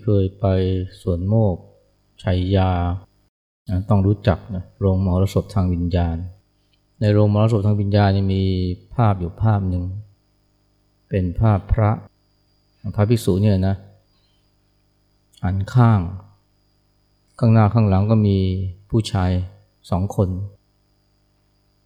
[0.00, 0.46] ่เคยไป
[1.02, 1.56] สวนโมก
[2.22, 2.70] ชัยยา
[3.88, 6.16] ต้องรู้จักนะโรงมรสพทางวิญญาณ
[7.00, 8.42] ในโรงมรสพทางวิญญาณมี
[8.94, 9.84] ภาพอยู่ภาพหนึ่ง
[11.08, 11.90] เป็นภาพพระ
[12.94, 13.76] พระภิกษุเนี่ยนะ
[15.42, 16.00] หันข้าง
[17.38, 18.38] ข้างหน้าข้างหลังก็มี
[18.90, 19.30] ผู้ชาย
[19.90, 20.28] สองคน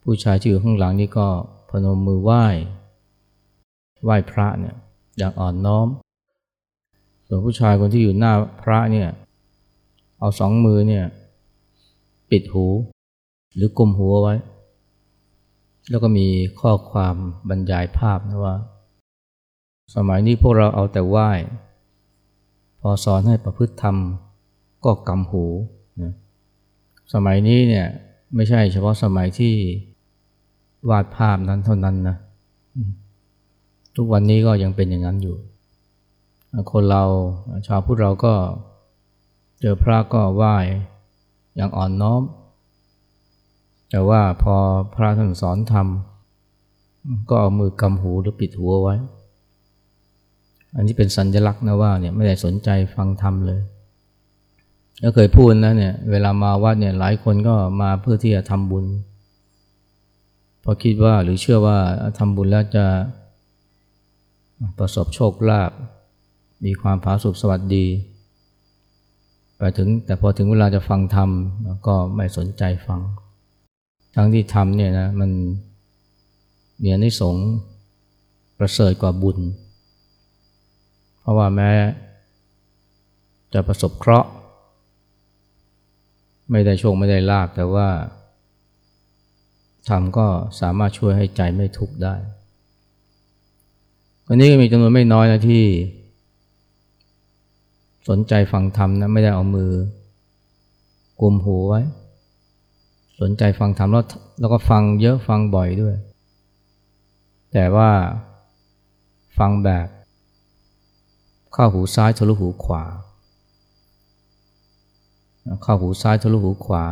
[0.02, 1.28] ผู้ชายที่อยู่ข้างหลังนี่ก็
[1.70, 2.44] พนมมือไหว้
[4.04, 4.76] ไหว้พระเนี่ย
[5.18, 5.88] อย่างอ่อนน้อม
[7.34, 9.08] ส่วนผู้ชายคนที่อยู่หน้าพระเนี่ย
[10.18, 11.04] เอาสองมือเนี่ย
[12.30, 12.66] ปิดหู
[13.54, 14.34] หรือกลมหัวไว้
[15.90, 16.26] แล้วก็มี
[16.60, 17.16] ข้อความ
[17.48, 18.56] บรรยายภาพนะว่า
[19.94, 21.30] สมัยนี้พวกเราเอาแต่ไหว้
[22.80, 23.96] พอสอนให้ประพฤติธรรม
[24.84, 25.44] ก็กำหู
[26.02, 26.12] นะ
[27.14, 27.86] สมัยนี้เนี่ย
[28.34, 29.54] ไม่ใช่เฉพาะสมัยที่
[30.90, 32.16] วาดภาพนั้นเท่านั้นนะ
[33.96, 35.38] ทุกวันนี้ก็ยังเป็นอย่างนั้นอยู่
[36.72, 37.04] คนเรา
[37.66, 38.34] ชาวพุทธเราก็
[39.60, 40.56] เจอพระก็ไหว้
[41.56, 42.22] อย่างอ่อนน้อม
[43.90, 44.56] แต่ว่าพอ
[44.94, 48.94] พระท่านสอนทำก็เอามือกำหูหรือปิดหัวไว้
[50.76, 53.60] อันนี้เป็นสัญลักษณ์นะว่าเนี่ยไม่ได้สนใจฟังธรรมเลย
[55.02, 58.86] ก็เคยพูดนะเนี่ยเวลามาวัดเนี่ยหลายคนก็มาเพื่อที่จะทำบุญ
[60.60, 61.78] เพราะคิดว่าหรือเชื่อว่า
[62.18, 62.86] ทำบุญแล้วจะ
[64.78, 65.72] ประสบโชคลาภ
[66.64, 67.86] มีความผาสุกสวัสดี
[69.56, 71.30] ไปถึงแต่พอถึงเวลาจะฟังธรรม
[71.86, 73.00] ก็ไม่สนใจฟัง
[74.14, 75.30] ทั้งที่ธรรมเนี่ยนะมัน
[76.82, 77.48] มีอนิสงส์
[78.58, 79.38] ประเสริฐกว่าบุญ
[81.20, 81.70] เพราะว่าแม้
[83.54, 84.28] จะประสบเคราะห์
[86.50, 87.88] ไม่ได้โชคไม่ได้ลาบแต่ว่า
[89.88, 90.26] ธรรมก็
[90.60, 92.14] สามารถช่วยให้ใจไม่ทุกข์ได้
[94.26, 95.64] วันนี้ก็มีจำนวนไม่น้อยนะที่
[98.08, 99.72] สนใจฟังธรรมนะไม่ได้เอามือ
[101.20, 101.82] กุมหูไว้
[103.20, 104.04] สนใจฟังธรรมแล้ว
[104.40, 105.96] แล้วก็ฟังเยอะฟังบ่อยด้วย
[107.52, 107.90] แต่ว่า
[109.38, 109.86] ฟังแบบ
[111.52, 112.84] เข้าหูซ้ายทะลุหูขวา
[115.62, 116.84] เข้าหูซ้ายทะลุหูขวา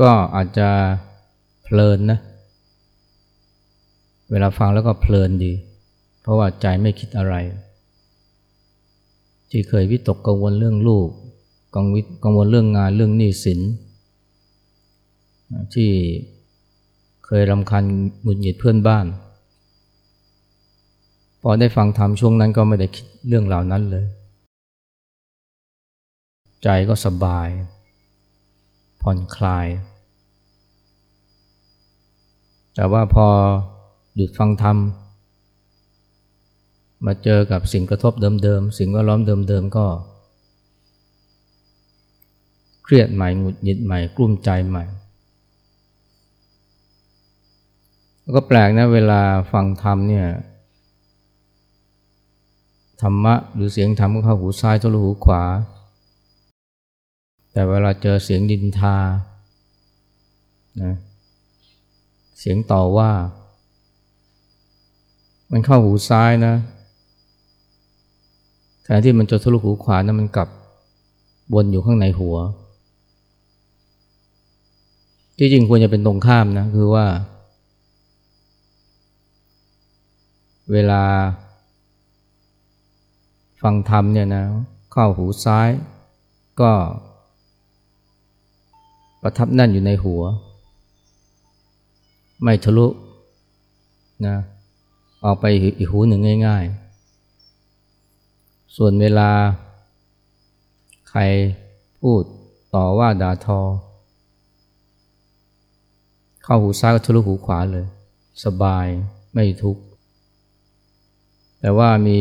[0.00, 0.68] ก็อาจจะ
[1.62, 2.18] เพลินนะ
[4.30, 5.52] เวลาฟังแล้วก็เพลินดี
[6.20, 7.34] เพราะว่าใจไม่คิดอะไร
[9.56, 11.08] ที่เคยวิตกกังวลเรื่องลูก
[11.74, 13.60] กังวิกังวลเรื่องงานเรื่องหนี้สิน
[15.74, 15.90] ที่
[17.26, 17.84] เคยรำคัญ
[18.22, 19.06] หงุดหงิดเพื่อนบ้าน
[21.42, 24.06] พอได้ฟังธรรมช่วงนั้นก็ไม่ได้คิดเรื่องเหล่านั้นเลย
[26.62, 27.48] ใจก็สบาย
[29.02, 29.66] ผ่อนคลาย
[32.74, 33.26] แต่ว่าพอ
[34.16, 34.76] หยุดฟังธรรม
[37.06, 39.86] มาเจอกับสิ่งกระทบเดิมๆ สิ่งแวดล้อมเดิมๆ ก็
[42.84, 44.84] เครียดใหม่หงุดหงิดใหม่กลุ้มใจใหม่
[48.22, 49.20] แล้วก็แปลกนะเวลา
[49.52, 50.26] ฟังธรรมเนี่ย
[53.02, 55.42] ธรรมะหรือเสียงธรรมก็เข้าหูซ้ายทะลุหูขวา
[57.52, 58.96] แต่เวลาเจอเสียงดินทา
[60.82, 60.94] นะ
[62.38, 63.10] เสียงต่อว่า
[65.50, 66.54] มันเข้าหูซ้ายนะ
[68.84, 70.48] แทนที่มันจะทะลุหูขวานะมันกลับ
[71.54, 72.36] วนอยู่ข้างในหัว
[75.38, 77.06] ที่จริงควรจะเป็นตรงข้ามนะ คือว่า
[80.72, 81.02] เวลา
[83.62, 84.44] ฟังธรรมเนี่ยนะ
[84.92, 85.68] เข้าหูซ้าย
[86.60, 86.72] ก็
[89.22, 90.22] ประทับนั่นอยู่ในหัว
[92.42, 92.86] ไม่ทะลุ
[94.26, 94.36] นะ
[95.24, 95.44] ออกไป
[95.78, 96.83] อีกหูหนึ่งง่าย ๆ
[98.76, 99.30] ส่วนเวลา
[101.10, 101.20] ใคร
[102.00, 102.22] พูด
[102.74, 103.60] ต่อว่าด่าทอ
[106.44, 107.86] เข้าหูซ้ายก็ทะลุหูขวาเลย
[108.44, 108.86] สบาย
[109.32, 109.82] ไม่ทุกข์
[111.60, 112.20] แต่ว่ามี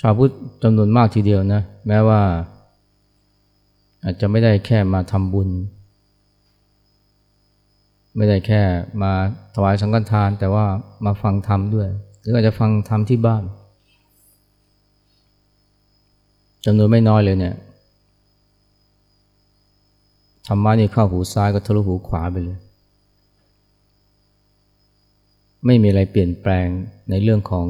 [0.00, 0.32] ชาวพุทธ
[0.62, 2.22] จำนวนมากทีเดียวนะ แม้ว่า
[4.02, 5.48] อาจจะไม่ได้แค่มาทำบุญ
[8.16, 8.62] ไม่ได้แค่
[9.02, 9.12] มา
[9.54, 10.64] ถวายสังฆทาน แต่ว่า
[11.04, 11.88] มาฟังธรรมด้วย
[12.20, 13.44] หรืออาจจะฟังทำที่บ้าน
[16.64, 17.54] จำนวนไม่น้อยเลยเนี่ย
[20.46, 22.58] ธรรมะนี่เข้าหูซ้ายก็ทะลุหูขวาไปเลย
[25.66, 26.66] ไม่มีอะไรเปลี่ยนแปลง
[27.10, 27.66] ในเรื่องของ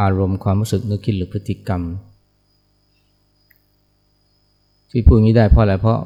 [0.00, 1.82] อารมณ์ความรู้สึกนึกคิดหรือพฤติกรรม
[4.90, 6.00] ที่พูดงี้ได้เพราะอะไรเพราะ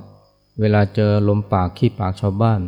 [0.61, 2.61] เวลาเจอลมปากขี้ปากชาวบ้าน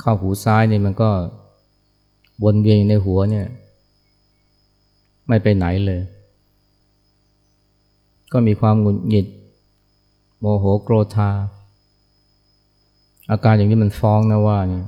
[0.00, 1.10] เข้าหูซ้ายเนี่ยมันก็
[2.44, 3.46] วนเวียนในหัวเนี่ย
[5.28, 6.00] ไม่ไปไหนเลย
[8.32, 9.26] ก็มีความหงุดหงิด
[10.40, 11.30] โมโหโกรธา
[13.30, 14.86] อาการอย่างนี้มันฟ้องนะว่าเนี่ย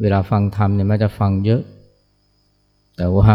[0.00, 1.62] เวลาฟังธรรมเนี่ยแม้จะฟังเยอะ
[2.96, 3.30] แต่ว่า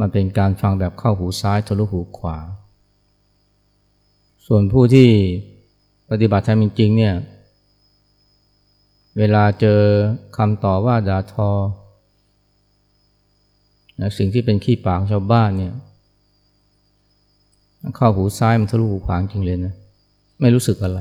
[0.00, 2.38] มันเป็นการฟังแบบเข้าหูซ้ายทะลุหูขวา
[4.46, 5.08] ส่วนผู้ที่
[6.10, 7.14] ปฏิบัติธรรมจริงๆเนี่ย
[9.18, 9.80] เวลาเจอ
[10.36, 11.50] คำต่อว่าด่าทอ
[14.00, 15.74] นะสิ่งที่เป็นขี้ปากชาวบ้านเนี่ย
[17.96, 19.74] เข้าหูซ้ายมันทะลุหูขวาจริงเลยนะ
[20.40, 21.00] ไม่รู้สึกอะไร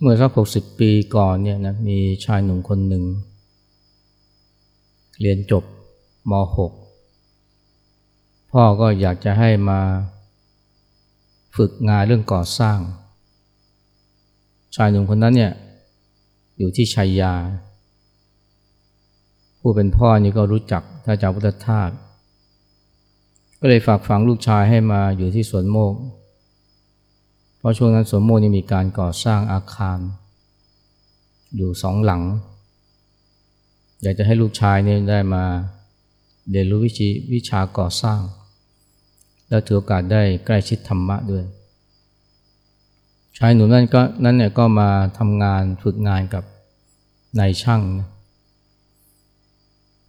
[0.00, 3.04] เมื่อสักหกสิบปีก่อนเนี่ยนะมีชายหนุ่มคนหนึ่ง
[5.20, 5.64] เรียนจบ
[6.30, 6.32] ม
[7.36, 9.80] .6 พ่อก็อยากจะให้มา
[11.56, 12.78] ฝึกงานเรื่องก่อสร้าง
[14.76, 15.52] ชายหนุ่มคนนั้นเนี่ย
[16.60, 17.34] อยู่ที่ชัยยา
[19.60, 21.90] ผู้เป็นพ่อนี่ก็รู้จักท่านเจ้าพุทธทาส
[23.60, 25.94] ก็เลยฝากฝังลูกชายให้มาอยู่ที่สวนโมก
[27.58, 29.98] เพราะช่วงนั้นสวนโมกนี่มีการก่อสร้างอาคาร
[31.56, 32.22] อยู่สองหลัง
[34.02, 35.44] อยากจะให้ลูกชายเนี่ยได้มา
[36.50, 38.20] เรียนรู้วิชีวิชาก่อสร้าง
[39.48, 41.44] แล้วถือโอกาสได้ใกล้ชิดธรรมะด้วย
[43.38, 44.88] ชายหนุ่มนั่นก็นั่นเนี่ยก็มา
[45.18, 46.44] ทำงานฝึกงานกับ
[47.38, 47.82] นายช่าง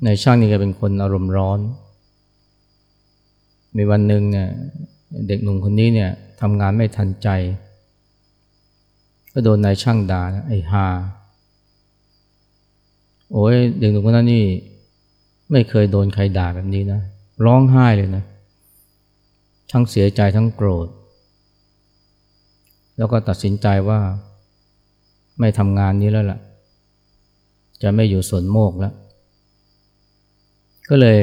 [0.06, 1.60] นายช่างนี่ก็เป็นคนอารมณ์ร้อน
[3.78, 4.50] มีวันหนึ่งเนี่ย
[5.28, 7.28] เด็กหนุ่มคนนี้เนี่ยทำงานไม่ทันใจ
[9.34, 10.88] ก็โดนนายช่างด่าไอ้ฮา
[13.32, 14.46] โอ้ยเด็กหนุ่มคนนั้นนี่
[15.52, 17.02] ไม่เคยโดนใครด่าแบบนี้นะ
[17.46, 18.24] ร้องไห้เลยนะ
[19.72, 20.88] ทั้งเสียใจทั้งโกรธ
[22.98, 24.00] แล้วก็ตัดสินใจว่า
[25.40, 26.40] ไม่ทำงานนี้แล้วล่ะ
[27.82, 28.94] จะไม่อยู่ส่วนโมกแล้ว
[30.90, 31.20] ก็เลย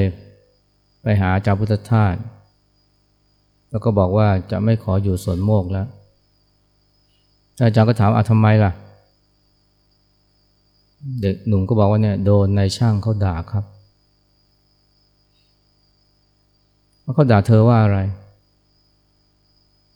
[1.02, 2.14] ไปหาเจ้าพุทธทาส
[3.70, 5.86] แล้วก็บอกว่าจะไม่ขออยู่ส่วนโมกแล้ว
[7.62, 8.72] อาจารย์ก็ถามอาทำไมล่ะ
[11.20, 13.64] เด็กหนุ่มก็บอกว่าเนี่ยโดนนายช่างเขาด่าครับ
[17.14, 17.98] เขาด่าเธอว่าอะไร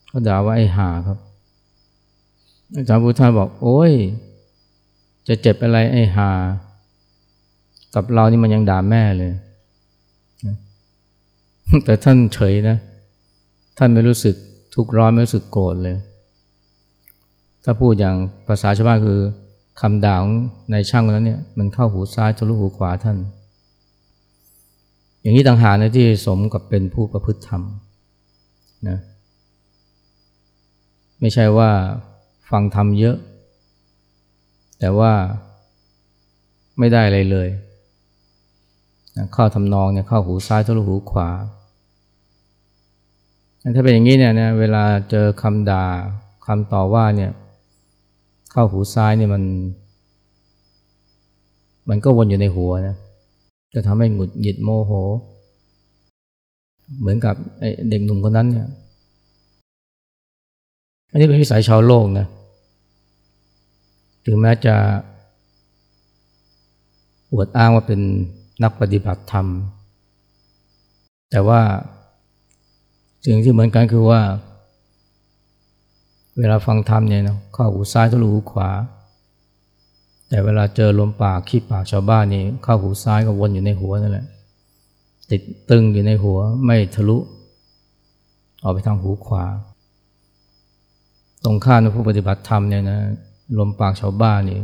[0.08, 1.18] เขาด่าว่าไอ้หาครับ
[2.76, 3.92] อาจารย์พุทธาบอก โอ้ย
[5.28, 6.30] จะเจ็บอะไรไอ้หา
[7.94, 9.32] กับเรานี่มันยังด่าแม่เลย
[11.84, 12.76] แต่ท่านเฉยนะ
[13.78, 14.34] ท่านไม่รู้สึก
[14.74, 15.96] ทุกร้อนไม่รู้สึกโกรธเลย
[17.64, 18.16] ถ้าพูดอย่าง
[18.46, 19.20] ภาษาชาวบ้านคือ
[19.80, 20.34] คำด่าของ
[20.72, 23.16] ในช่างคนนั้นเนี่ย มันเข้าหูซ้ายทะลุหูขวาท่าน
[25.20, 27.62] อย่างนี้ต่างหากนะที่สมกับเป็นผู้ประพฤติธรรม
[28.88, 28.98] นะ
[31.20, 31.70] ไม่ใช่ว่า
[32.50, 33.16] ฟังธรรมเยอะ
[34.78, 35.12] แต่ว่า
[36.78, 37.48] ไม่ได้อะไรเลย
[39.32, 41.28] เข้าทำนองเนี่ยเข้าหูซ้ายทะลุหูขวา
[43.74, 45.84] ถ้าเป็นอย่างนี้เนี่ยนะเวลาเจอคำด่า
[46.46, 47.30] คำต่อว่าเนี่ย
[48.52, 49.42] เข้าหูซ้ายเนี่ยมัน
[51.88, 52.96] มันก็วนอยู่ในหัวนะ
[53.74, 54.92] จะทำให้หงุดหงิดโมโห
[57.00, 57.34] เหมือนกับ
[57.88, 58.68] เด็กหนุ่มคนนั้นเนี่ย
[61.12, 62.26] อันนี้เป็นวิสัยชาวโลกนะ
[64.24, 64.74] ถึงแม้จะ
[67.32, 68.00] อวดอ้างว่าเป็น
[68.62, 69.46] นักปฏิบัติธรรม
[71.30, 71.60] แต่ว่า
[73.26, 74.20] สิ่งที่เหมือนกันคือว่า
[76.38, 78.70] เวลาฟังธรรมเนี่ยนะเข้าหูซ้ายทะลุหูขวา
[80.28, 84.26] แต่เวลาเจอลมปากขี้ปากชาวบ้านนี่เข้าหูซ้ายก็วนอยู่ในหัวนั่นแหละ
[85.30, 87.18] ติดตึงอยู่ในหัวไม่ทะลุ
[88.62, 89.44] ออกไปทางหูขวา
[91.44, 93.00] ตรงข้ามผู้ปฏิบัติธรรมเนี่ยนะ
[93.58, 94.60] ลมปากชาวบ้านนี่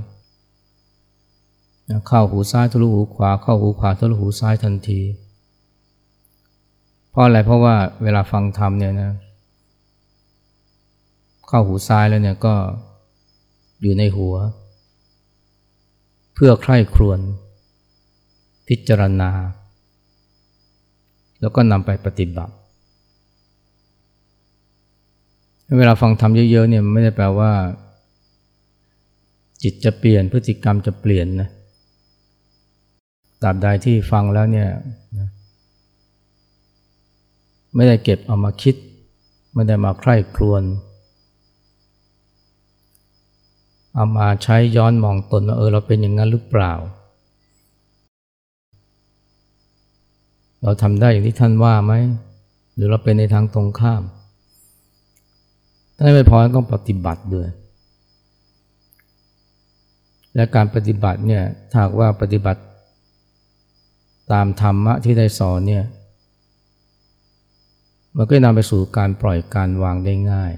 [2.08, 5.00] เข้าหูซ้ายทะลุหูขวา เข้าหูขวาทะลุหูซ้ายทันที
[7.10, 9.12] เพราะอะไรเพราะว่าเวลาฟังธรรมเนี่ยนะ
[11.48, 12.54] เข้าหูซ้ายแล้วเนี่ยก็
[13.82, 14.34] อยู่ในหัว
[16.34, 17.20] เพื่อใคร่ครวญ
[18.68, 19.30] พิจารณา
[21.40, 22.54] แล้วก็นำไปปฏิบัติ
[25.76, 27.52] เวลาฟังธรรมเยอะๆเนี่ยไม่ได้แปลว่า
[29.62, 31.48] จิตจะเปลี่ยนพฤติกรรมจะเปลี่ยนนะ
[33.42, 34.68] ตราบใดที่ฟังแล้วเนี่ย
[37.74, 38.74] ไม่ได้เก็บเอามาคิด
[39.54, 40.62] ไม่ได้มาใคร่ครวญ
[43.94, 46.72] เอามาใช้ย้อนมองตนว่าเออเราเป็นอย่างนั้นหรือเปล่า
[50.62, 51.92] เราทำได้อย่างที่ท่านว่าไหม
[52.74, 54.02] หรือเราเป็นในทางตรงข้าม
[55.98, 57.48] ถ้าไม่พอต้องปฏิบัติด้วย
[60.34, 62.60] และการปฏิบัติเนี่ยถ้าว่าปฏิบัติ
[64.32, 65.84] ตามธรรมะที่ได้สอนเนี่ย
[68.16, 70.52] มันก็นำไปสู่การปล่อยการวางได้ง่าย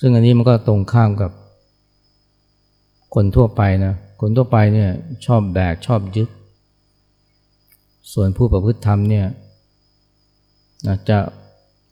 [0.00, 1.30] ซึ่งอันนี้มันก็ตรงข้ามกับ
[3.14, 4.90] คนทั่วไปนะ คนทั่วไปเนี่ย
[5.26, 6.28] ชอบแบกชอบยึด
[8.12, 9.26] ส่วนผู้ประพฤติธรรมเนี่ย
[11.08, 11.18] จะ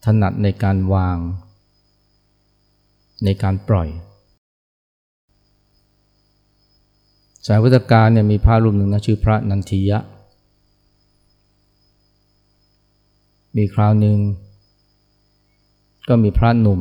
[0.05, 1.19] ถนัดในการวาง
[3.25, 3.89] ในการปล่อย
[7.47, 9.99] สายพุทธการเนี่ยมีพระรูปหนึ่งนะชื่อพระนันทิยะ
[13.57, 14.19] มีคราวหนึ่ง
[16.09, 16.81] ก็มีพระหนุ่ม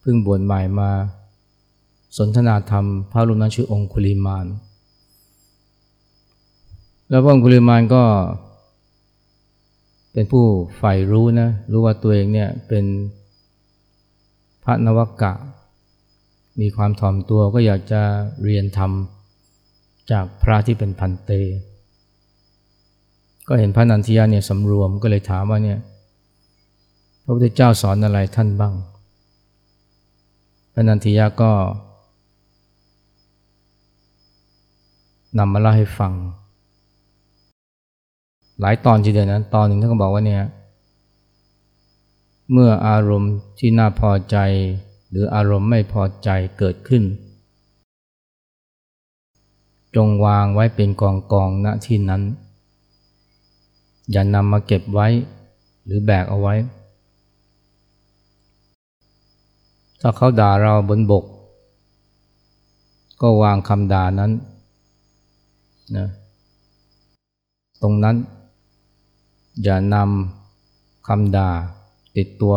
[0.00, 0.90] เพิ่งบวชใหม่มา
[2.16, 4.46] สนทนาธรรม พระรูปนั้นชื่อองคุลิมาน
[7.08, 8.02] แล้วองคุลิมานก็
[10.12, 10.44] เป็นผู้
[10.76, 12.84] ใฝ่รู้นะ รู้ว่าตัวเองเนี่ยเป็น
[14.64, 15.32] พระนวกะ
[16.60, 18.02] มีความถ่อมตัวก็อยากจะ
[18.44, 18.92] เรียนธรรม
[20.10, 21.30] จากพระที่เป็นพันเต
[23.48, 25.78] ก็เห็นพระนันทิยาเนี่ยสำรวมก็เลยถามว่าเนี่ย
[27.24, 28.74] พระพุทธเจ้าสอนอะไรท่านบ้าง
[30.72, 31.52] พระนันทิยาก็
[35.38, 36.12] นำมาเล่าให้ฟัง
[38.60, 40.42] หลายตอนทีเดียวนะตอนหนึ่งท่านก็บอกว่าเนี่ย
[42.52, 44.36] เมื่ออารมณ์ที่น่าพอใจ
[45.10, 46.28] หรืออารมณ์ไม่พอใจ
[46.58, 47.02] เกิดขึ้น
[49.96, 52.22] จงวางไว้เป็นกองกองณที่นั้น
[54.10, 55.08] อย่านำมาเก็บไว้
[55.84, 56.54] หรือแบกเอาไว้
[60.00, 61.24] ถ้าเขาด่าเราบนบก
[63.20, 64.32] ก็วางคำด่านั้น
[65.96, 66.08] นะ
[67.82, 68.16] ตรงนั้น
[69.62, 71.50] อย่านำคำด่า
[72.16, 72.56] ติดตัว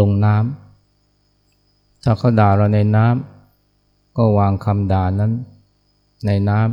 [0.00, 5.32] ลงน้ำถ้าเขาด่าเราในน้ำก็วางคำด่านั้น
[6.26, 6.70] ในน้ำ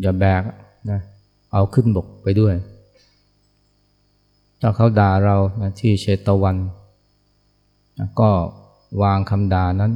[0.00, 0.42] อย่าแบก
[0.90, 1.00] นะ
[1.52, 2.54] เอาขึ้นบกไปด้วย
[4.60, 6.56] ถ้าเขาด่าเรานะที่เชตวัน
[7.98, 8.30] นะก็
[9.02, 9.92] วางคำด่านั้น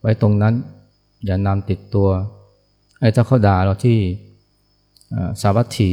[0.00, 0.54] ไว้ตรงนั้น
[1.24, 2.08] อย่านำติดตัว
[3.00, 3.98] ไอ้ถ้าเขาด่าเราที่
[5.40, 5.90] สาวัตถี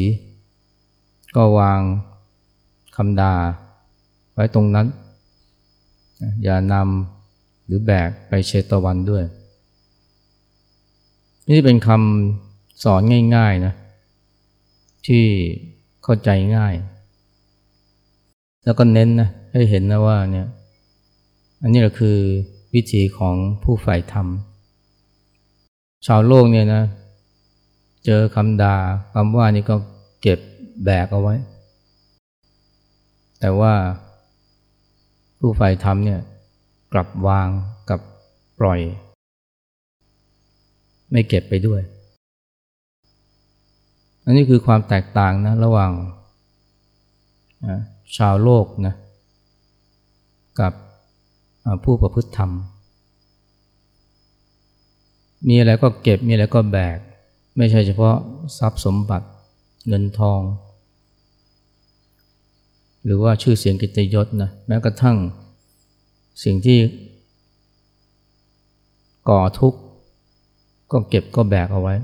[1.36, 1.82] ก็วาง
[2.96, 3.36] คำด่า
[4.34, 4.88] ไว้ตรงนั้น
[6.44, 9.24] อย่านำหรือแบกไปเชตวันด้วย
[11.50, 13.02] นี่เป็นคำสอน
[13.36, 13.74] ง่ายๆนะ
[15.06, 15.24] ที่
[16.04, 16.74] เข้าใจง่าย
[18.66, 20.48] แล้วก็เน้นนะให้เห็นนะว่าเนี่ย
[21.62, 22.18] อันนี้ก็คือ
[22.74, 24.28] วิธีของผู้ใฝ่ธรรม
[26.06, 26.84] ชาวโลกเนี่ยนะ
[28.06, 28.76] เจอคำด่า
[29.14, 29.76] คำว่านี่ก็
[30.22, 30.40] เก็บ
[30.84, 31.36] แบกเอาไว้
[33.40, 33.74] แต่ว่า
[35.40, 36.20] ผู้ฝ่ายธรรมเนี่ย
[36.94, 37.48] กลับวาง
[37.90, 38.00] กับ
[38.60, 38.80] ปล่อย
[41.12, 41.82] ไม่เก็บไปด้วย
[44.26, 45.92] อันนี้คือความแตกต่างนะระหว่าง
[48.18, 48.96] ชาวโลกนะ
[50.60, 50.74] กับ
[51.84, 52.52] ผู้ประพฤติธรรม
[55.48, 56.98] มีอะไรก็เก็บมีอะไรก็แบก
[57.62, 58.16] ไม่ใช่เฉพาะ
[58.58, 59.28] ทรัพย์สมบัติ
[59.88, 60.42] เงินทอง
[63.06, 65.18] หรือว่าชื่อเสียงกิตยศนะแม้กระทั่ง
[66.44, 66.80] สิ่งที่
[69.30, 69.80] ก่อทุกข์
[70.92, 71.96] ก็เก็บก็แบกเอาไว้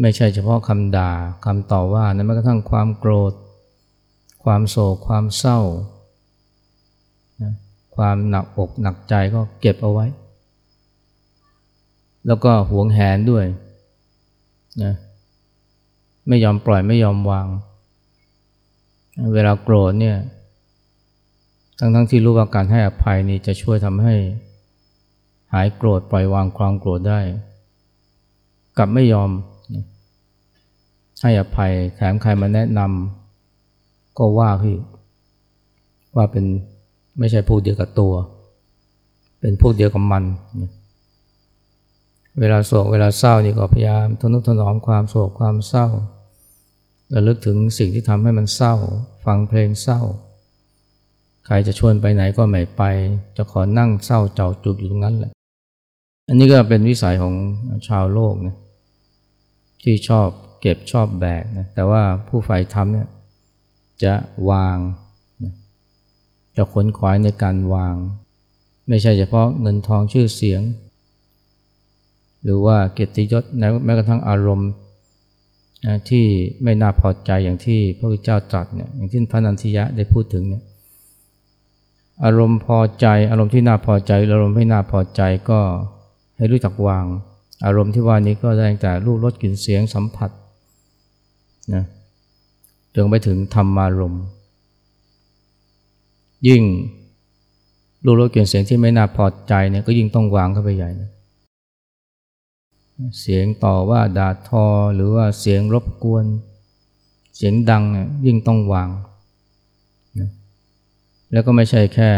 [0.00, 1.10] ไม่ใช่เฉพาะคำด่า
[1.44, 3.32] คำต่อว่านะแม้กระทั่งความโกรธ
[4.44, 5.60] ความโศกความเศร้า
[7.42, 7.52] นะ
[7.96, 10.06] ความหนักอกหนักใจก็เก็บเอาไว้
[12.26, 13.46] แล้วก็หวงแหนด้วย
[14.82, 14.94] นะ
[16.28, 17.46] ไม่ยอมปล่อยไม่ยอมวาง
[19.34, 20.16] เวลาโกรธเนี่ย
[21.78, 24.14] ทั้งทั้งที่รู้ว่าการให้อภัยนี่จะช่วยทำให้
[25.52, 27.20] หายโกรธปล่อยวางความโกรธได้
[28.76, 29.30] กลับไม่ยอม
[31.22, 34.76] ให้อภัยแถมใครมาแนะนำก็ว่าพี่
[36.16, 36.44] ว่าเป็น
[37.18, 38.14] ไม่ใช่พวกเดียวกับตัว
[39.40, 40.24] เป็นพวกเดียวกับมัน
[40.60, 40.70] นะ
[42.40, 45.86] เวลาโศกเวลาเศร้านี่ก็พยายามทนุถนอมความโศกความเศร้า
[47.14, 48.74] ระลึกถึงสิ่งที่ทำให้มันเศร้า
[49.24, 50.00] ฟังเพลงเศร้า
[51.46, 52.82] ใครจะชวนไปไหนก็ไม่ไป
[53.36, 55.32] จะขอนั่งเศร้าเจ้าจุกอยู่ตรงนั้นแหละ
[56.28, 57.34] อันนี้ก็เป็นวิสัยของ
[57.88, 58.56] ชาวโลกนะ
[59.82, 60.28] ที่ชอบ
[60.60, 63.08] เก็บชอบแบกนะแต่ว่าผู้ฝ่ายธรรมเนี่ย
[64.04, 64.14] จะ
[64.50, 64.78] วาง
[65.42, 65.52] นะ
[66.56, 67.96] จะขนขวายในการวาง
[68.88, 70.62] ไม่ใช่เฉพาะเงินทองชื่อเสียง
[72.44, 73.44] หรือว่าเกียรติยศ
[73.84, 74.70] แม้กระทั่งอารมณ์
[76.08, 76.24] ที่
[76.62, 80.62] ไม่น่าพอใจอย่างที่พระพุทธเจ้าตรัสเนี่ยอย่างที่พระนันทิยะได้พูดถึงเนี่ย
[82.24, 85.60] อารมณ์พอใจ อารมณ์ที่น่าพอใจ อารมณ์ไม่น่าพอใจก็
[86.36, 87.04] ให้รู้จักวาง
[87.64, 90.30] อารมณ์ที่ว่านี้ก็ได้แต่รูปรสกลิ่นเสียงสัมผัส
[91.74, 91.84] นะ
[92.94, 94.22] จนไปถึงธรรมารมณ์
[96.48, 96.62] ยิ่ง
[98.04, 101.10] รูปรสกลิ่นเสียงที่ไม่น่าพอใจเนี่ยก็ยิ่งต้องวางเข้าไปใหญ่นะ
[103.20, 106.24] เสียงต่อว่าด่าทอหรือว่าเสียงรบกวน
[107.36, 107.84] เสียงดัง
[108.26, 108.90] ยิ่งต้องวาง
[110.20, 110.30] นะ
[111.32, 112.10] แล้วก็ไม่ใช่แค่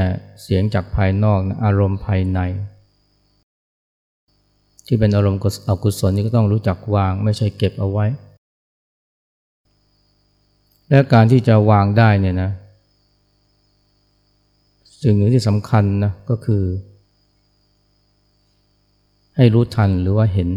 [0.43, 2.41] เสียงจากภายนอกนะอารมณ์ภายใน
[4.87, 8.07] ที่เป็นอารมณ์อกุศลนี่ก็ต้องรู้จักวาง ไม่ใช่เก็บเอาไว้
[10.89, 12.51] และการที่จะวางได้เนี่ยนะ
[15.03, 16.63] สิ่งหนึ่งที่สำคัญนะก็คือ
[19.41, 20.49] ให้รู้ทันหรือว่าเห็น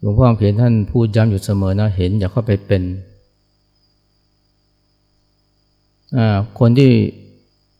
[0.00, 2.82] หลวงพ่อเขียนท่านพูดย้ำอยู่เสมอนะเห็นอย่าเข้าไปเป็น
[6.58, 6.92] คนที่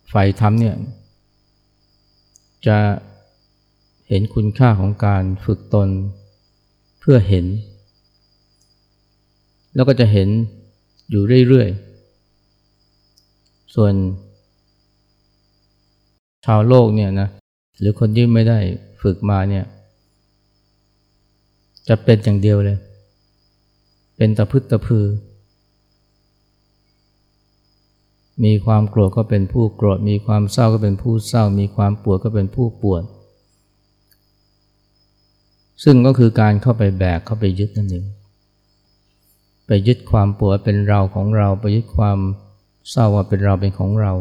[0.09, 0.77] ใฝ่ทำเนี่ย
[2.67, 2.79] จะ
[4.09, 5.89] เห็นคุณค่าของการฝึกตน
[7.01, 7.47] เพื่อเห็น
[9.75, 10.29] แล้วก็จะเห็น
[11.11, 13.93] อยู่เรื่อยๆ ส่วน
[16.45, 17.29] ชาวโลกเนี่ยนะ
[17.79, 18.59] หรือคนที่ไม่ได้
[19.03, 19.65] ฝึกมาเนี่ย
[21.89, 22.79] จะเป็นอย่างเดียวเลย
[24.17, 25.07] เป็นตะพึดตะพือ
[28.45, 33.03] มีความโกรธก็เป็นผู้โกรธ มีความเศร้าก็เป็นผู้เศร้า มีความปวดก็เป็นผู้ปวด
[35.85, 38.07] ซึ่งก็คือการเข้าไปแบกเข้าไปยึดนั่นเอง
[39.67, 42.19] ไปยึดความปวดเป็นเราของเรา ไปยึดความ
[42.91, 44.13] เศร้าว่าเป็นเราเป็นของเรา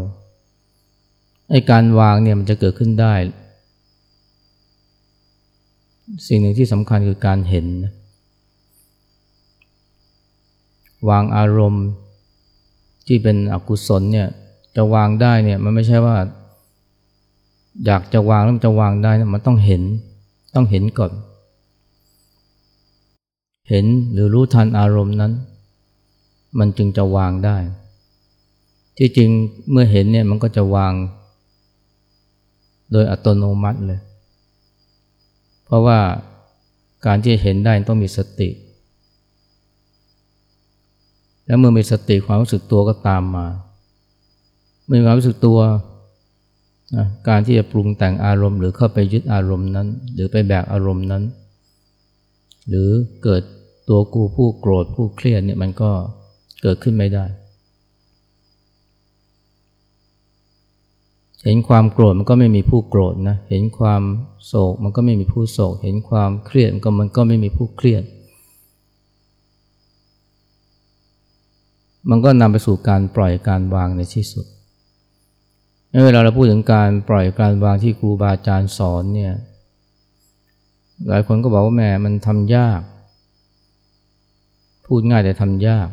[1.49, 3.13] ไอ้การวางเนี่ยมันจะเกิดขึ้นได้
[6.27, 7.67] สิ่งหนึ่งที่สำคัญคือการเห็น
[11.09, 11.85] วางอารมณ์
[13.07, 14.27] ที่เป็นอกุศลเนี่ย
[14.75, 16.17] จะวางได้เนี่ยมันไม่ใช่ว่า
[17.85, 19.83] อยากจะวางแล้วมันจะวางได้นะมันต้องเห็น
[20.55, 21.11] ต้องเห็นก่อน
[23.69, 25.33] เห็นหรือรู้ทันอารมณ์นั้น
[26.59, 27.57] มันจึงจะวางได้
[28.97, 29.29] ที่จริง
[29.71, 30.93] เมื่อเห็นเนี่ยมันก็จะวาง
[32.91, 33.99] โดยอัตโนมัติเลย
[35.73, 35.99] ราะว่า
[37.05, 38.49] การที่เห็นได้ต้องมีสติ
[41.45, 43.47] แล้วเมื่อมีสติความรู้สึกตัวก็ตามมา
[44.85, 45.59] เมื่อมีความรู้สึกตัว
[46.95, 51.23] นะการที่จะปรุงแต่งอารมณ์ หรือเข้าไปยึดอารมณ์นั้น หรือไปแบกอารมณ์นั้น
[52.67, 52.89] หรือ
[53.23, 53.41] เกิด
[53.89, 55.91] ตัวกูผู้โกรธผู้เครียดเนี่ยมันก็
[56.61, 57.25] เกิดขึ้นไม่ได้
[61.43, 64.01] เห็นความโกรธมันก็ไม่มีผู้โกรธนะ เห็นความ
[64.45, 68.03] โศกมันก็ไม่มีผู้โศก เห็นความเครียดมันก็มันก็ไม่มีผู้เครียด
[72.09, 74.45] มันก็นำไปสู่การปล่อยการวางในที่สุด
[76.05, 79.33] เวลาเราพูดถึงการปล่อยการวางที่ครูบาอาจารย์สอนเนี่ย
[81.07, 82.81] หลายคนก็บอกว่าแม่มันทำยาก
[84.85, 85.89] พูดง่ายแต่ทำยาก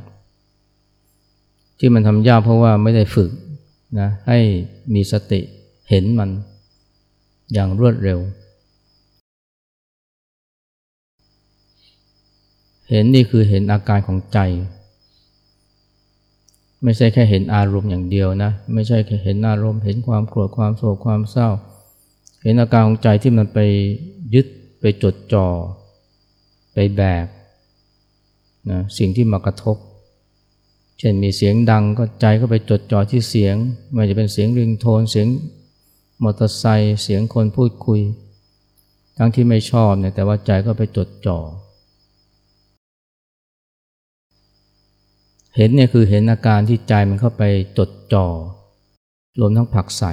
[1.78, 3.30] ที่มันทำยากเพราะว่าไม่ได้ฝึก
[3.98, 4.38] นะให้
[4.94, 5.40] มีสติ
[5.90, 6.30] เห็นมัน
[7.52, 8.18] อย่างรวดเร็ว
[12.90, 14.38] เห็นนี่คือเห็นอาการของใจ
[16.84, 21.48] ไม่ใช่แค่เห็นอารมณ์อย่างเดียวนะ ไม่ใช่แค่เห็นอารมณ์ เห็นความโกรธความโศกความเศร้า
[22.42, 23.58] เห็นอาการของใจที่มันไป
[24.34, 24.46] ยึด
[24.80, 25.46] ไปจดจ่อ
[26.72, 27.26] ไปแบก
[28.70, 29.76] นะสิ่งที่มากระทบ
[31.00, 33.56] เช่นมีเสียงดังก็ใจก็ไปจดจ่อที่เสียง
[33.92, 35.26] ไม่จะเป็นเสียงริงโทนเสียง
[36.22, 38.00] มอเตอร์ไซค์เสียงคนพูดคุย
[39.18, 41.38] ทั้งที่ไม่ชอบเนี่ยแต่ว่าใจก็ไปจดจ่อ
[45.56, 47.42] เห็นเนี่ยคือเห็นอาการที่ใจมันเข้าไป
[47.78, 48.26] จดจ่อ
[49.40, 50.04] รวมทั้งผักใส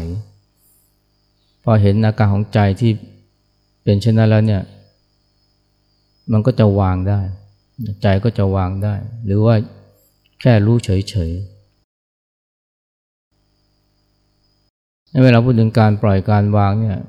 [1.64, 2.92] พอเห็นอาการของใจที่
[3.84, 4.64] เป็นเช่นนั้นแล้วเนี่ย
[6.32, 7.20] มันก็จะวางได้
[8.02, 8.96] ใจก็จะวางได้
[9.26, 9.56] หรือว่า
[10.42, 11.58] แค่รู้เฉยๆ
[15.24, 17.00] เวลาพูดถึงการปล่อยการวางเนี่ย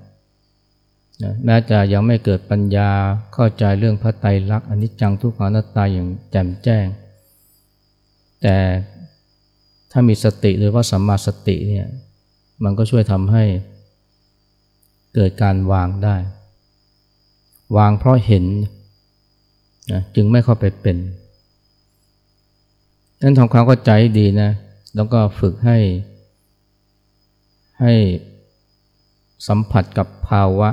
[1.44, 2.90] แม้จะยังไม่เกิดปัญญา
[3.34, 6.86] เข้าใจเรื่องพระไตรลักษณ์อนิจจังทุกขังนัตตาอย่างแจ่มแจ้ง
[8.42, 8.56] แต่
[9.92, 11.86] ถ้ามีสติหรือว่าสัมมาสติเนี่ย
[12.64, 13.44] มันก็ช่วยทำให้
[15.14, 16.16] เกิดการวางได้
[17.76, 18.44] วางเพราะเห็น
[19.92, 20.96] นะจึงไม่เข้าไปเป็น
[23.22, 24.50] นั้นทำความเข้าใจดีนะ
[24.96, 25.78] แล้วก็ฝึกให้
[27.80, 27.92] ให้
[29.48, 30.70] สัมผัสกับภาวะ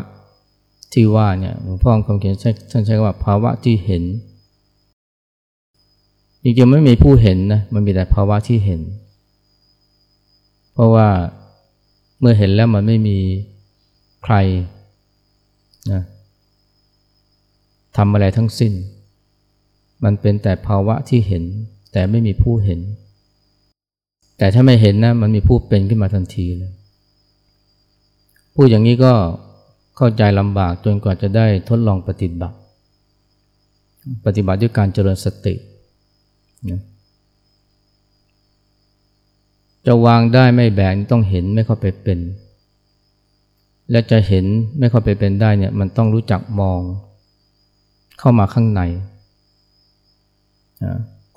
[0.94, 2.36] ที่ว่าเนี่ยหลวงพ่อคำเขียน
[2.72, 4.04] ท่านใช้ว่าภาวะที่เห็น
[6.44, 8.82] จริงๆไม่มีผู้เห็นนะมันมีแต่ภาวะที่เห็น
[10.74, 11.08] เพราะว่า
[12.20, 13.18] เมื่อเห็นแล้วมันไม่มี
[14.24, 14.36] ใคร
[15.92, 16.02] นะ
[17.98, 18.74] ทำอะไรทั้งสิ้น
[20.04, 21.44] มันเป็นแต่ภาวะที่เห็น
[21.98, 22.80] แต่ไม่มีผู้เห็น
[24.38, 26.72] แต่ถ้าไม่เห็นนะมันมีผู้เป็นขึ้นมาทันทีเลย
[28.56, 29.14] พูดอย่างนี้ก็
[29.98, 32.58] เข้าใจลำบากจนกว่าจะได้ทดลองปฏิบัติ
[34.26, 35.56] ปฏิบัติด้วยการเจริญสติ
[36.70, 36.82] นะ
[39.86, 42.20] จะวางได้ไม่แบกต้องเห็นไม่เข้าไปเป็น
[43.92, 44.46] และจะเห็น
[44.80, 46.82] ไม่เข้าไปเป็นได้เนี่ยมันต้องรู้จักมอง
[48.20, 48.82] เข้ามาข้างใน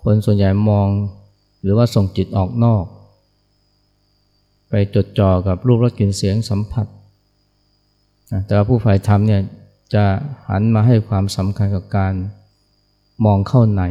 [0.02, 0.88] คนส่วนใหญ่มอง
[1.62, 2.84] หรือว่าส่งจิตออกนอก
[4.68, 6.86] ไปจดจ่อกับรูปรสกลิ่นเสียงสัมผัส
[8.46, 9.42] แต่ว่าผู้ฝ่ายธรรมเนี่ย
[9.94, 10.04] จะ
[10.48, 12.14] หันมาให้ความสำคัญกับการ
[13.24, 13.82] มองเข้าใน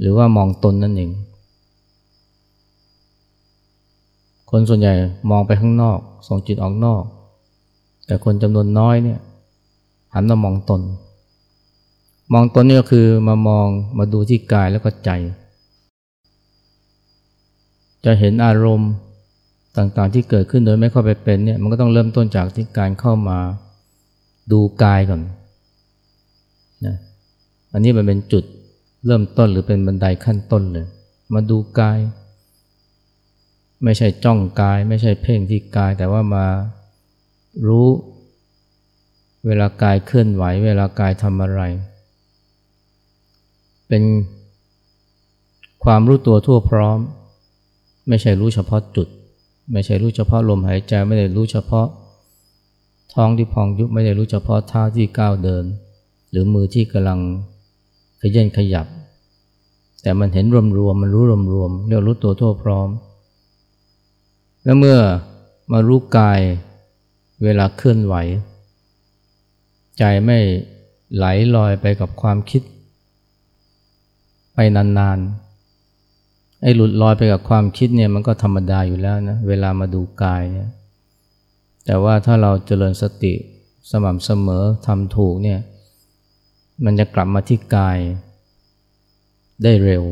[0.00, 1.10] หรือว่ามองตนนั่นเอง
[4.50, 4.94] คนส่วนใหญ่
[5.30, 7.02] มองไปข้างนอก ส่งจิตออกนอก
[8.06, 9.20] แต่คนจำนวนน้อยเนี่ย
[10.14, 10.80] หันมามองตน
[12.32, 13.66] มองตนนี่ก็คือมามอง
[13.98, 15.10] มาดูที่กายแล้วก็ใจ
[18.04, 18.92] จะเห็นอารมณ์
[19.76, 23.38] ต่างๆที่เกิดขึ้นโดยไม่เข้าไปเป็นเนี่ยมันก็ต้องเริ่มต้นจากที่การเข้ามา
[24.52, 25.20] ดูกายก่อน
[26.86, 26.96] นะ
[27.72, 28.44] อันนี้มันเป็นจุด
[29.06, 30.86] เริ่มต้นหรือเป็นบันไดขั้นต้นเลย
[31.34, 31.98] มาดูกาย
[33.84, 36.46] ไม่ใช่จ้องกาย ไม่ใช่เพ่งที่กาย แต่ว่ามา
[37.66, 37.88] รู้
[39.46, 41.62] เวลากายเคลื่อนไหว เวลากายทำอะไร
[43.88, 44.02] เป็น
[45.84, 46.98] ความรู้ตัวทั่วพร้อม
[48.08, 49.08] ไม่ใช่รู้เฉพาะจุด
[49.72, 51.86] ไม่ใช่รู้เฉพาะลมหายใจไม่ได้รู้เฉพาะ
[53.14, 55.64] ท้องที่พองยุบไม่ได้รู้เฉพาะเท้าที่ก้าวเดิน
[56.30, 57.20] หรือมือที่กำลัง
[58.20, 58.86] ขยันขยับ
[60.02, 60.46] แต่มันเห็น
[60.78, 62.88] รวมๆมันรู้รวมๆเรียกรู้ตัวทั่วพร้อม
[64.64, 64.98] แล้วเมื่อ
[65.72, 66.40] มารู้กาย
[67.42, 68.14] เวลาเคลื่อนไหว
[69.98, 70.38] ใจไม่
[71.16, 72.62] ไหลลอยไปกับความคิด
[74.54, 80.70] ไปนานๆ ไอ้หลุดลอยไปกับความคิดเนี่ยมันก็ธรรมดาอยู่แล้วนะเวลามาดูกายเนี่ย
[81.84, 83.34] แต่ว่าถ้าเราเจริญสติ
[83.90, 85.60] สม่ำเสมอทำถูกเนี่ย
[86.84, 87.98] มันจะกลับมาที่กาย
[89.62, 90.04] ได้เร็ว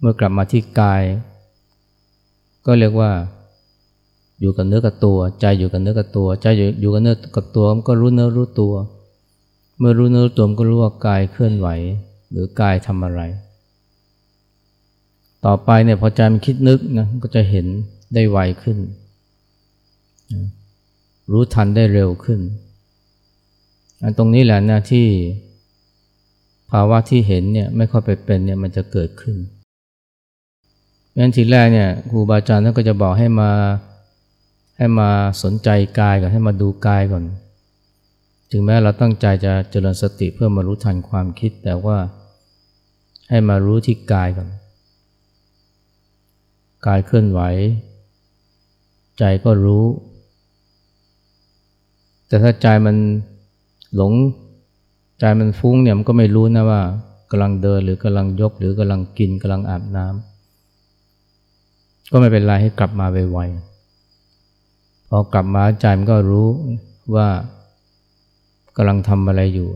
[0.00, 1.02] เมื่อกลับมาที่กาย
[2.66, 3.10] ก็เรียกว่า
[4.40, 8.74] อยู่กับเนื้อกับตัว ใจอยู่กับเนื้อกับตัว ใจอยู่อยู่กับเนื้อกับตัวมันก็รู้เนื้อรู้ตัว
[9.78, 11.68] เมื่อรู้เนื้อรู้ตัวมันก็รู้ว่ากายเคลื่อนไหว
[12.32, 13.20] หรือกายทำอะไร
[15.44, 17.66] ต่อไปเนี่ยพอใจมันคิดนึกนะก็จะเห็น
[18.14, 18.78] ได้ไวขึ้น
[21.30, 22.40] รู้ทันได้เร็วขึ้น
[24.02, 25.06] อันตรงนี้แหละนะที่
[26.70, 29.36] ภาวะที่เห็นเนี่ยไม่ค่อยไปเป็นเนี่ยมันจะเกิดขึ้น
[31.18, 33.50] งั้นทีแรกเนี่ยครูบาอาจารย์ท่านก็จะบอกให้มา
[34.78, 35.08] ให้มา
[35.42, 35.68] สนใจ
[35.98, 37.24] กายก่อนให้มาดูกายก่อน
[38.50, 41.98] ถึงแม้เราตั้งใจจะเจริญสติเพื่อมารู้ทันความคิด แต่ว่า
[43.32, 44.48] ให้มารู้ที่กายก่อน
[46.86, 47.40] กายเคลื่อนไหว
[49.18, 49.84] ใจก็รู้
[52.26, 52.96] แต่ถ้าใจมัน
[53.96, 54.12] หลง
[55.20, 56.82] ใจมันฟุ้งเนี่ยมันก็ไม่รู้นะว่า
[57.30, 66.48] กำลังเดินหรือกำลังยกหรือกำลังกินกำลังอาบน้ำก็ไม่เป็นไรให้กลับมาไวๆพอกลับมาใจมันก็รู้
[67.14, 67.28] ว่า
[68.76, 69.68] กำลังทำอะไรอยู่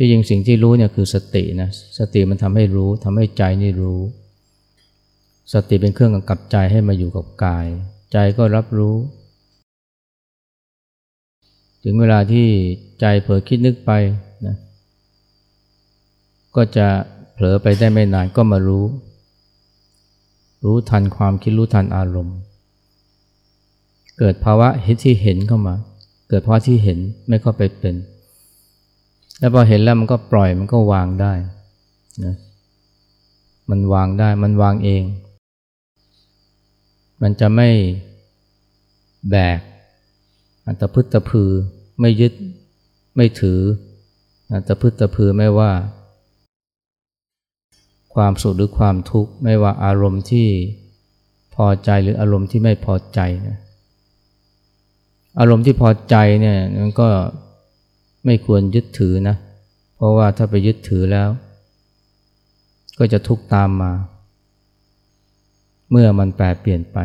[0.00, 4.00] ที่จริงสิ่งที่รู้เนี่ยคือสตินะสติมันทำให้รู้ทำให้ใจนี่รู้
[5.52, 7.66] สติเป็นเครื่องกำกับใจให้มาอยู่กับกาย
[8.12, 8.96] ใจก็รับรู้
[11.84, 12.46] ถึงเวลาที่
[13.00, 13.90] ใจเผลอคิดนึกไป
[14.46, 14.56] นะ
[16.56, 16.86] ก็จะ
[17.32, 18.84] เผลอไปได้ไม่นานก็มารู้
[20.64, 22.36] รู้ทันความคิดรู้ทันอารมณ์
[24.18, 25.74] เกิดภาวะเห็นที่เห็นเข้ามา
[26.28, 27.96] เกิดภาวะที่เห็นไม่เข้าไปเป็น
[29.38, 31.32] แล้วพอเห็นแล้วมันก็ปล่อยมันก็วางได้
[32.24, 32.34] นะ
[33.70, 35.02] มันวางได้มันวางเอง
[37.22, 37.68] มันจะไม่
[39.30, 39.60] แบก
[40.66, 41.50] อันตพึตตะพือ
[42.00, 42.32] ไม่ยึด
[43.16, 43.60] ไม่ถือ
[44.52, 45.72] อันตพึตตะพือไม่ว่า
[48.14, 50.48] ความสุขหรือความทุกข์ไม่ว่าอารมณ์ที่
[51.54, 53.58] พอใจหรืออารมณ์ที่ไม่พอใจนะ
[55.38, 57.08] อารมณ์ที่พอใจเนี่ยมันก็
[58.28, 59.36] ไม่ควรยึดถือนะ
[59.96, 61.28] เพราะว่าถ้าไปยึดถือแล้ว
[62.98, 63.92] ก็จะทุกข์ตามมา
[65.90, 66.98] เมื่อมันแปรเปลี่ยนไป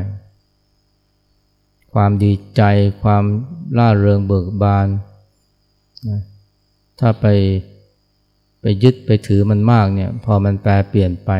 [1.94, 2.62] ความดีใจ
[3.04, 3.24] ความ
[3.78, 4.88] ล่าเริงเบิกบาน
[6.10, 6.20] นะ
[7.00, 7.26] ถ้าไป
[8.62, 11.32] ไปยึดไปถือมันมากเนี่ย พอมันแปลเปลี่ยนไป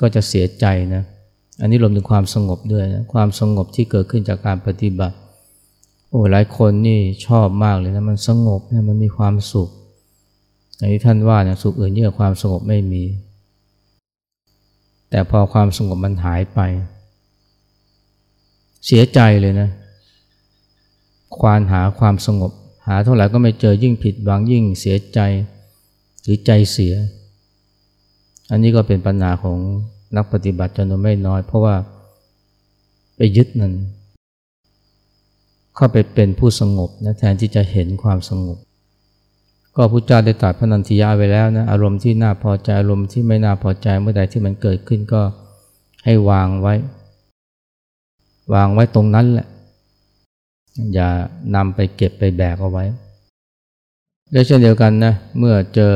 [0.00, 1.02] ก็จะเสียใจนะ
[1.60, 5.16] อันนี้รวมถึงความสงบด้วยนะ ความสงบที่เกิดขึ้นจากการปฏิบัติ
[6.14, 9.68] โอ้หลายคนนี่ชอบมากเลยนะมันสงบนะมันมีความสุข
[10.76, 13.04] อย่างที่ท่านว่าเนี่ยสุขอื่นเยอะความสงบไม่มี
[15.10, 16.60] แต่พอความสงบมันหายไป
[18.86, 19.68] เสียใจเลยนะ
[21.38, 22.52] ควานหาความสงบ
[22.86, 25.20] หาเท่าไหร่ก็ไม่เจอยิ่งผิดหวังยิ่งเสียใจ
[26.22, 26.94] หรือใจเสีย
[28.50, 29.58] อันนี้ก็เป็นปัญหาของ
[30.16, 31.74] นักปฏิบัติจำนวนไม่น้อย เพราะว่า
[33.16, 33.74] ไปยึดนั้น
[35.76, 38.58] เข้าไปเป็นผู้สงบนะแทนที่จะเห็นความสงบ
[39.76, 45.22] ก็พุทธเจ้าได้ตรัสพระนันทิยาไว้แล้วนะอารมณ์ที่น่าพอใจอารมณ์ที่ไม่น่าพอใจเมื่อใดที่มันเกิดขึ้นก็
[46.04, 46.74] ให้วางไว้
[48.54, 49.46] วางไว้ตรงนั้นแหละ
[50.94, 51.08] อย่า
[51.54, 52.84] นำไปเก็บไปแบกเอาไว้
[54.32, 55.94] และเช่นเดียวกันนะเมื่อเจอ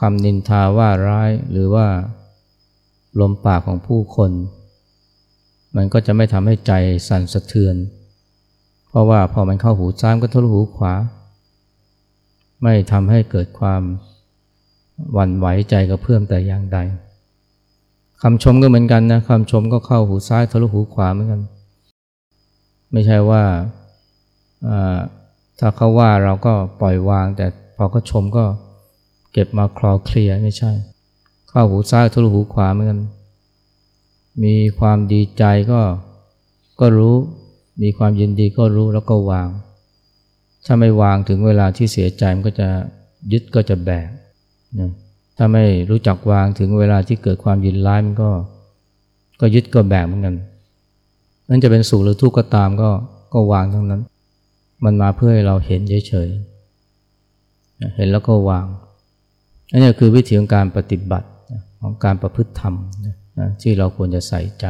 [0.00, 1.86] คำนินทาว่าร้ายหรือว่า
[3.20, 4.30] ลมปากของผู้คน
[5.76, 6.72] มันก็จะไม่ทำให้ใจ
[7.08, 7.76] สั่นสะเทือน
[8.96, 10.94] ราะว่าพอมันเข้าหูซ้ายก็ทะลุหูขวา
[12.62, 13.82] ไม่ทำให้เกิดความ
[15.12, 16.78] หวั่นไหวใจกระเพื่อมแต่อย่างใด
[18.22, 21.42] คำชมก็เหมือนกันนะคำชมก็เข้าหูซ้ายทะลุหูขวาเหมือนกัน
[22.92, 23.42] ไม่ใช่ว่า
[25.58, 28.44] ถ้าเขาว่าเราก็ปล่อยวาง แต่พอเขาชมก็
[29.32, 30.72] เก็บมาคลอเคลียไม่ใช่
[31.48, 33.00] เข้าหูซ้ายทะลุหูขวาเหมือนกัน
[34.42, 35.80] มีความดีใจก็
[36.80, 37.16] ก็รู้
[37.82, 39.48] มีความยินดีก็รู้แล้วก็วาง
[40.66, 42.68] ถ้าไม่วางถึงเวลาที่เสียใจมันก็จะ
[43.32, 44.08] ยึดก็จะแบก
[44.78, 44.90] นะ
[45.36, 48.30] ถ้าไม่รู้จักวางถึงเวลาที่เกิดความยินร้ายมันก็
[49.40, 50.36] ก็ยึดก็แบกเหมือนกัน
[51.48, 52.90] นั่นจะเป็นสุขหรือทุกข์ก็ตามก็
[53.32, 54.02] ก็วางทั้งนั้น
[54.84, 58.66] มันมาเพื่อให้เราเห็นเฉยๆเห็นแล้วก็วาง
[59.70, 61.28] อันนี้คือวิธีของการปฏิบัติ
[61.80, 62.74] ของการประพฤติธรรม
[63.62, 64.66] ที่เราควรจะใส่ใจ